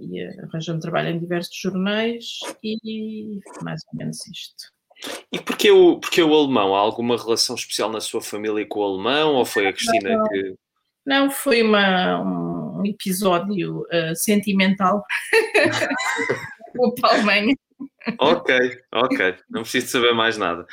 [0.01, 4.73] ia arranjando trabalho em diversos jornais e mais ou menos isto.
[5.33, 6.75] E porquê o, porquê o alemão?
[6.75, 10.29] Há alguma relação especial na sua família com o alemão ou foi a Cristina não,
[10.29, 10.55] que.
[11.05, 15.05] Não, foi uma, um episódio uh, sentimental
[16.77, 17.55] com a Alemanha.
[18.19, 20.67] Ok, ok, não preciso saber mais nada.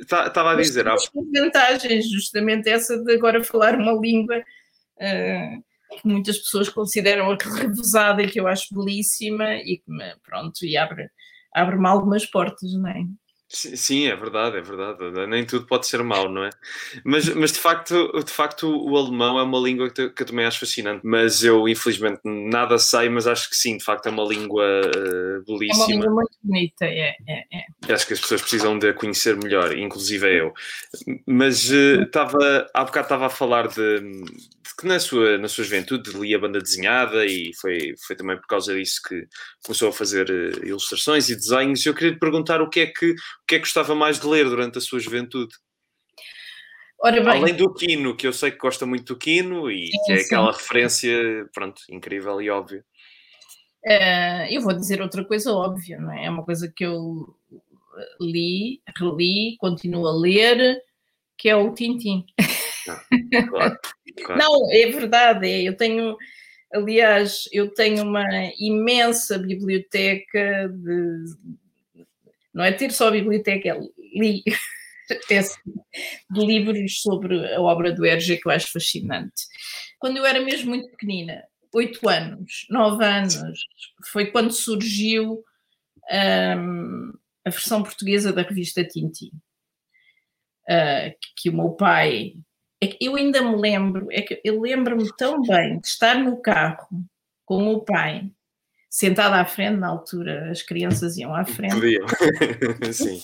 [0.00, 0.86] Estava uh, a dizer.
[0.88, 5.64] As vantagens, justamente essa de agora falar uma língua uh,
[6.00, 10.76] que muitas pessoas consideram revesada e que eu acho belíssima e que me, pronto, e
[10.76, 11.08] abre,
[11.54, 13.04] abre-me algumas portas, não é?
[13.54, 15.26] Sim, é verdade, é verdade.
[15.28, 16.50] Nem tudo pode ser mau, não é?
[17.04, 20.58] Mas, mas de, facto, de facto, o alemão é uma língua que, eu também acho
[20.58, 21.02] fascinante.
[21.04, 25.44] Mas eu, infelizmente, nada sei, mas acho que sim, de facto, é uma língua uh,
[25.46, 25.84] belíssima.
[25.84, 27.92] É uma língua muito bonita, é, é, é.
[27.92, 30.52] Acho que as pessoas precisam de a conhecer melhor, inclusive eu.
[31.24, 34.24] Mas estava, uh, há bocado estava a falar de
[34.78, 38.74] que na sua, na sua juventude lia banda desenhada e foi, foi também por causa
[38.74, 39.26] disso que
[39.64, 41.84] começou a fazer uh, ilustrações e desenhos.
[41.84, 44.26] Eu queria lhe perguntar o que é que o que é que gostava mais de
[44.26, 45.54] ler durante a sua juventude?
[47.02, 50.12] Bem, Além do Quino, que eu sei que gosta muito do Quino e Sim, que
[50.12, 50.24] é sim.
[50.24, 52.82] aquela referência, pronto, incrível e óbvia.
[53.84, 56.24] Uh, eu vou dizer outra coisa óbvia, não é?
[56.24, 57.36] É uma coisa que eu
[58.18, 60.82] li, reli, continuo a ler,
[61.36, 62.24] que é o Tintim.
[62.88, 63.02] Ah,
[63.48, 63.78] claro,
[64.22, 64.40] claro.
[64.40, 66.16] Não, é verdade, é, eu tenho,
[66.72, 68.24] aliás, eu tenho uma
[68.58, 72.04] imensa biblioteca de,
[72.54, 73.80] não é ter só a biblioteca, é
[74.14, 74.42] li,
[76.30, 79.44] de livros sobre a obra do Hergé que eu acho fascinante.
[79.98, 83.36] Quando eu era mesmo muito pequenina, oito anos, nove anos,
[84.12, 85.42] foi quando surgiu
[86.10, 87.12] um,
[87.44, 89.30] a versão portuguesa da revista Tintin.
[90.68, 92.34] Uh, que o meu pai.
[92.84, 96.36] É que eu ainda me lembro, é que eu lembro-me tão bem de estar no
[96.36, 96.86] carro
[97.46, 98.30] com o meu pai,
[98.90, 101.74] sentado à frente, na altura as crianças iam à frente.
[101.74, 102.06] Podiam,
[102.92, 103.22] sim.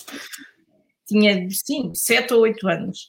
[1.07, 3.07] Tinha, sim, sete ou oito anos.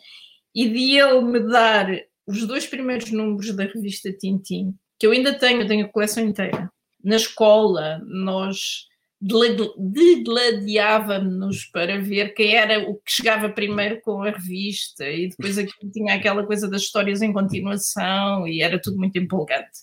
[0.55, 1.89] E de ele me dar
[2.27, 6.71] os dois primeiros números da revista Tintin, que eu ainda tenho, tenho a coleção inteira.
[7.03, 8.89] Na escola, nós
[9.23, 15.73] degladiávamos para ver quem era o que chegava primeiro com a revista e depois aqui
[15.93, 19.79] tinha aquela coisa das histórias em continuação e era tudo muito empolgante.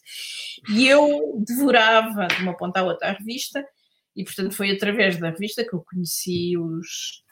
[0.75, 3.65] E eu devorava de uma ponta à outra a revista
[4.13, 7.23] e portanto foi através da revista que eu conheci os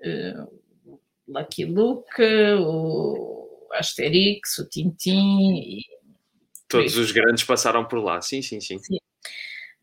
[0.00, 0.60] uh,
[1.26, 2.22] Lucky Luke,
[2.60, 5.80] o Asterix, o Tintin e
[6.68, 8.78] Todos os grandes passaram por lá, sim, sim, sim.
[8.78, 8.98] sim.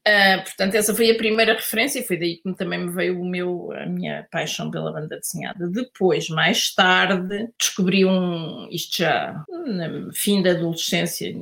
[0.05, 3.25] Uh, portanto, essa foi a primeira referência e foi daí que também me veio o
[3.25, 5.69] meu, a minha paixão pela banda desenhada.
[5.69, 11.33] Depois, mais tarde, descobri um, isto já no fim da adolescência,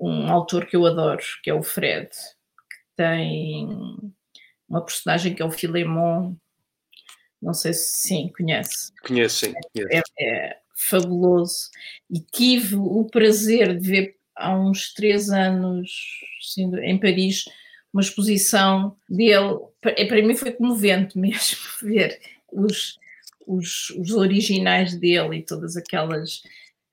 [0.00, 3.68] um autor que eu adoro, que é o Fred, que tem
[4.66, 6.34] uma personagem que é o Filemon.
[7.40, 8.92] Não sei se sim, conhece.
[9.06, 9.54] Conheço, sim.
[9.90, 11.68] É, é fabuloso.
[12.10, 15.90] E tive o prazer de ver há uns três anos
[16.40, 17.44] assim, em Paris
[17.94, 19.60] uma exposição dele.
[19.82, 22.20] É, para mim foi comovente mesmo ver
[22.52, 22.98] os,
[23.46, 26.42] os, os originais dele e todas aquelas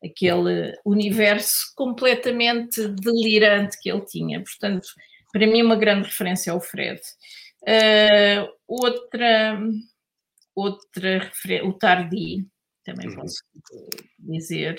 [0.03, 4.41] aquele universo completamente delirante que ele tinha.
[4.41, 4.87] Portanto,
[5.31, 6.99] para mim uma grande referência ao Fred.
[7.61, 9.61] Uh, outra,
[10.55, 11.31] outra
[11.63, 12.47] o Tardi,
[12.83, 13.15] também uhum.
[13.15, 13.43] posso
[14.17, 14.75] dizer.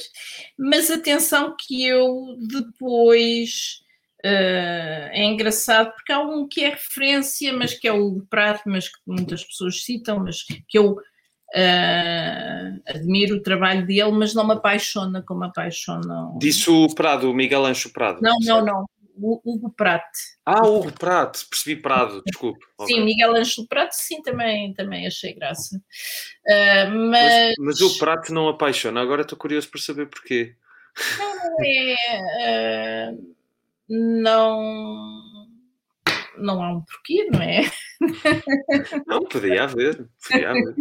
[0.58, 3.82] Mas atenção que eu depois
[4.24, 8.88] Uh, é engraçado porque há um que é referência, mas que é o Prato, mas
[8.88, 14.52] que muitas pessoas citam, mas que eu uh, admiro o trabalho dele, mas não me
[14.52, 16.32] apaixona como apaixona.
[16.38, 18.20] Disse o Prado, o Miguel Ancho Prado.
[18.22, 18.86] Não, não, não.
[19.14, 20.06] O Hugo Prato.
[20.46, 22.64] Ah, o Hugo Prato, percebi Prado, desculpe.
[22.86, 23.04] Sim, okay.
[23.04, 25.76] Miguel Ancho Prato, sim, também, também achei graça.
[25.76, 27.54] Uh, mas...
[27.58, 27.80] mas...
[27.80, 30.54] mas o Prato não apaixona, agora estou curioso por saber porquê.
[31.18, 33.14] Não é
[33.88, 35.48] não
[36.38, 37.62] não há um porquê, não é?
[39.06, 40.74] Não, podia haver, podia haver.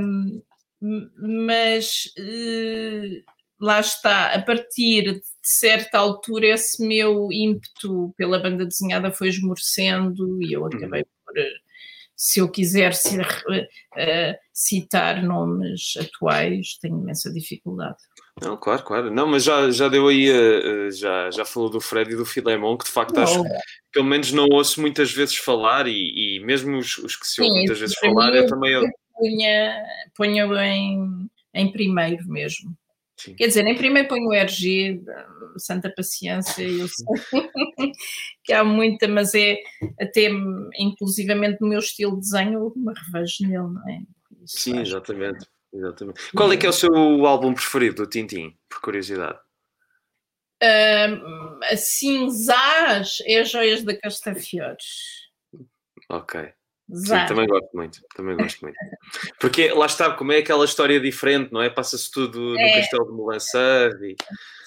[0.00, 0.42] um,
[1.46, 3.24] mas uh,
[3.60, 10.42] lá está, a partir de certa altura, esse meu ímpeto pela banda desenhada foi esmorecendo
[10.42, 11.06] e eu acabei uhum.
[11.26, 11.34] por,
[12.16, 17.98] se eu quiser ser, uh, citar nomes atuais, tenho imensa dificuldade.
[18.42, 19.10] Não, claro, claro.
[19.10, 22.76] Não, mas já, já deu aí, uh, já, já falou do Fred e do Filemon,
[22.76, 23.22] que de facto não.
[23.22, 23.42] acho,
[23.92, 27.58] pelo menos não ouço muitas vezes falar, e, e mesmo os, os, que se ouvem
[27.58, 28.72] muitas vezes falar, eu, também...
[28.72, 28.82] Eu...
[29.14, 29.84] Punha,
[30.16, 32.74] ponho em, em primeiro mesmo.
[33.20, 33.34] Sim.
[33.34, 35.02] Quer dizer, em primeiro ponho o RG,
[35.58, 37.06] Santa Paciência, eu sei
[38.42, 39.58] que há muita, mas é
[40.00, 40.30] até
[40.78, 44.00] inclusivamente no meu estilo de desenho, eu me revejo nele, não é?
[44.42, 45.46] Isso Sim, exatamente.
[45.72, 46.32] Exatamente.
[46.34, 46.92] Qual é que é o seu
[47.26, 49.38] álbum preferido do Tintin, por curiosidade?
[50.62, 52.28] Um, assim,
[53.26, 55.30] é Joias da Castafiores.
[56.10, 56.52] Ok.
[56.92, 58.76] Sim, também gosto muito, também gosto muito.
[59.38, 61.70] Porque lá está, como é aquela história diferente, não é?
[61.70, 62.66] Passa-se tudo é.
[62.66, 64.16] no Castelo de Melançar e...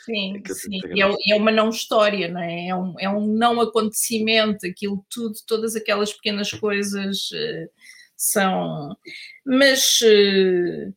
[0.06, 0.80] Sim, sim.
[0.93, 2.68] E é, é, uma não história, não é?
[2.68, 7.70] É um, é um não acontecimento, aquilo tudo, todas aquelas pequenas coisas uh,
[8.24, 8.95] são.
[9.45, 10.93] Mas uh,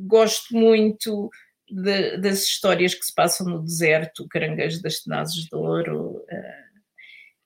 [0.00, 1.30] gosto muito
[1.70, 6.18] de, das histórias que se passam no deserto, o Caranguejo das Tenazes de Ouro.
[6.18, 6.72] Uh,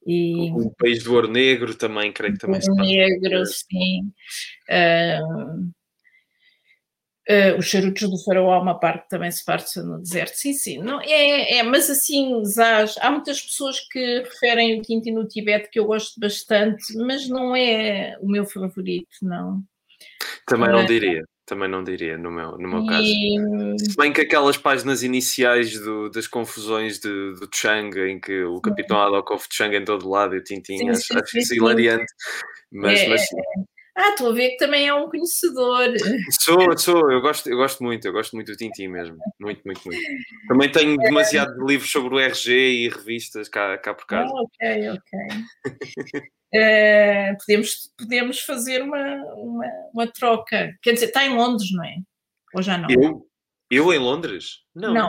[0.07, 2.83] e o País do Ouro Negro também, creio que também se passa.
[2.83, 4.13] Negro, sim.
[4.71, 5.71] Uh,
[7.29, 10.37] Uh, os charutos do faraó uma parte que também se parte no deserto.
[10.37, 15.11] Sim, sim, não, é, é, mas assim, Zaz, há muitas pessoas que referem o Quinto
[15.11, 19.61] no Tibete que eu gosto bastante, mas não é o meu favorito, não.
[20.47, 21.25] Também não diria.
[21.45, 22.87] também não diria no meu, no meu e...
[22.87, 23.89] caso.
[23.91, 28.61] Se bem que aquelas páginas iniciais do, das confusões de, do Chang, em que o
[28.61, 32.07] Capitão Haddock ouve Chang em todo lado e o Tintin, sim, acho, acho isso hilariante.
[32.71, 33.23] Mas, é, mas,
[33.97, 35.95] ah, estou a ver que também é um conhecedor.
[36.39, 39.17] Sou, sou, eu gosto, eu gosto muito, eu gosto muito do Tintin mesmo.
[39.41, 40.03] Muito, muito, muito.
[40.49, 44.31] Também tenho demasiado de livros sobre o RG e revistas cá, cá por casa.
[44.31, 45.19] Oh, ok, ok.
[46.55, 50.77] uh, podemos, podemos fazer uma, uma, uma, troca.
[50.83, 51.97] Quer dizer, está em Londres, não é?
[52.55, 52.89] Ou já não?
[52.91, 53.27] Eu,
[53.71, 54.59] eu em Londres?
[54.75, 54.93] Não.
[54.93, 55.09] Não.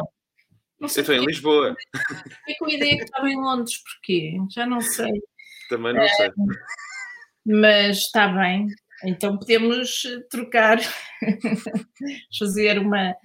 [0.80, 1.76] não eu estou em Lisboa.
[2.40, 4.38] Fiquei com a ideia que estava em Londres, porquê?
[4.50, 5.12] Já não sei.
[5.70, 6.30] Também não sei.
[6.30, 6.34] Uh,
[7.48, 8.68] mas está bem.
[9.04, 10.80] Então podemos trocar,
[12.38, 13.16] fazer uma.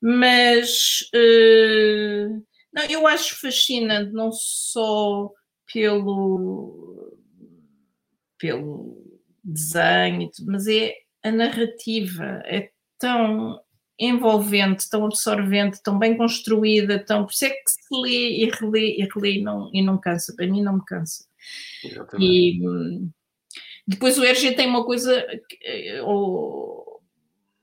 [0.00, 2.42] Mas uh,
[2.72, 5.30] não, eu acho fascinante não só
[5.72, 7.16] pelo,
[8.38, 13.60] pelo desenho, mas é a narrativa, é tão
[13.98, 18.96] envolvente, tão absorvente, tão bem construída, tão, por isso é que se lê e relê
[18.98, 21.24] e relê e não, e não cansa, para mim não me cansa.
[22.18, 22.60] E,
[23.86, 25.26] depois o RG tem uma coisa,
[25.64, 27.00] eh, ou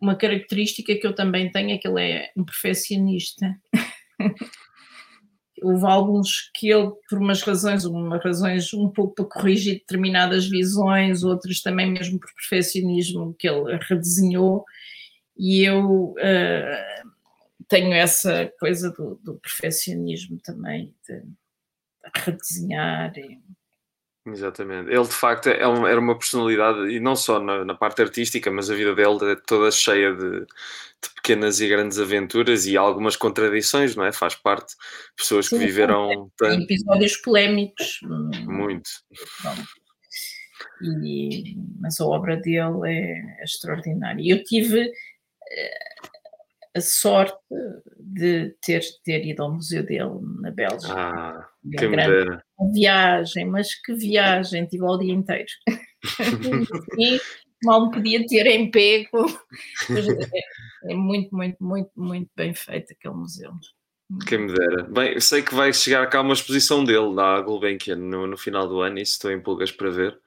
[0.01, 3.55] uma característica que eu também tenho, é que ele é um perfeccionista.
[5.61, 11.23] Houve alguns que ele, por umas razões, umas razões um pouco para corrigir determinadas visões,
[11.23, 14.63] outras também mesmo por perfeccionismo, que ele redesenhou,
[15.37, 17.09] e eu uh,
[17.67, 23.13] tenho essa coisa do, do perfeccionismo também, de, de redesenhar.
[23.17, 23.37] E,
[24.25, 24.89] Exatamente.
[24.89, 28.51] Ele de facto é uma, era uma personalidade, e não só na, na, parte artística,
[28.51, 30.45] mas a vida dele é toda cheia de, de,
[31.15, 34.11] pequenas e grandes aventuras e algumas contradições, não é?
[34.11, 34.75] Faz parte.
[35.15, 36.29] Pessoas Sim, que viveram.
[36.37, 37.99] Tem episódios polémicos.
[38.45, 38.89] Muito.
[41.03, 44.21] E, mas a obra dele é extraordinária.
[44.21, 44.81] Eu tive
[45.51, 45.79] eh,
[46.75, 47.37] a sorte
[47.99, 50.93] de ter, ter ido ao museu dele na Bélgica.
[50.93, 52.41] Ah, que grande
[52.73, 55.49] viagem, mas que viagem, tive o dia inteiro.
[56.97, 57.19] e
[57.63, 59.05] mal me podia ter em pé.
[60.85, 63.51] É, é muito, muito, muito, muito bem feito aquele museu.
[64.25, 64.83] Quem me dera.
[64.83, 68.67] Bem, eu sei que vai chegar cá uma exposição dele da Gulbenkian no, no final
[68.67, 70.17] do ano, isso estou em pulgas para ver.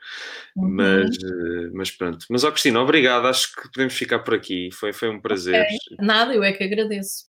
[0.56, 0.68] Uhum.
[0.76, 2.24] Mas, eh, mas pronto.
[2.30, 3.26] Mas, ó Cristina, obrigado.
[3.26, 4.70] Acho que podemos ficar por aqui.
[4.72, 5.64] Foi, foi um prazer.
[5.64, 5.76] Okay.
[5.98, 7.31] Nada, eu é que agradeço.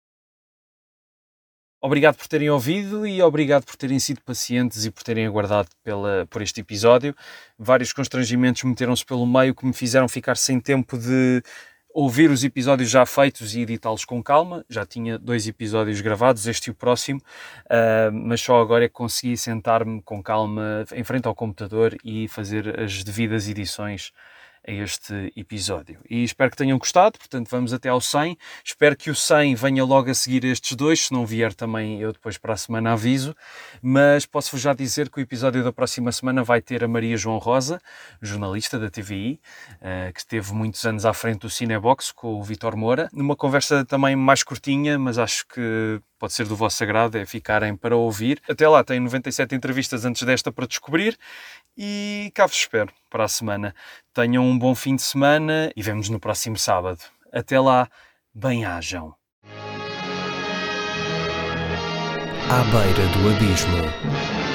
[1.80, 6.26] Obrigado por terem ouvido e obrigado por terem sido pacientes e por terem aguardado pela,
[6.28, 7.14] por este episódio.
[7.56, 11.40] Vários constrangimentos meteram-se pelo meio que me fizeram ficar sem tempo de
[11.94, 14.64] ouvir os episódios já feitos e editá-los com calma.
[14.68, 17.20] Já tinha dois episódios gravados, este e o próximo,
[17.66, 22.26] uh, mas só agora é que consegui sentar-me com calma em frente ao computador e
[22.26, 24.12] fazer as devidas edições
[24.68, 25.98] a este episódio.
[26.08, 28.36] E espero que tenham gostado, portanto vamos até ao 100.
[28.62, 32.12] Espero que o 100 venha logo a seguir estes dois, se não vier também eu
[32.12, 33.34] depois para a semana aviso,
[33.80, 37.38] mas posso-vos já dizer que o episódio da próxima semana vai ter a Maria João
[37.38, 37.80] Rosa,
[38.20, 39.40] jornalista da TVI,
[39.80, 43.86] eh, que esteve muitos anos à frente do Cinebox com o Vitor Moura, numa conversa
[43.86, 48.42] também mais curtinha, mas acho que pode ser do vosso agrado, é ficarem para ouvir.
[48.48, 51.16] Até lá, tem 97 entrevistas antes desta para descobrir
[51.78, 53.72] e cá vos espero para a semana.
[54.12, 56.98] Tenham um bom fim de semana e vemos no próximo sábado.
[57.32, 57.88] Até lá,
[58.34, 59.14] bem-ajam.
[62.50, 64.47] À beira do abismo.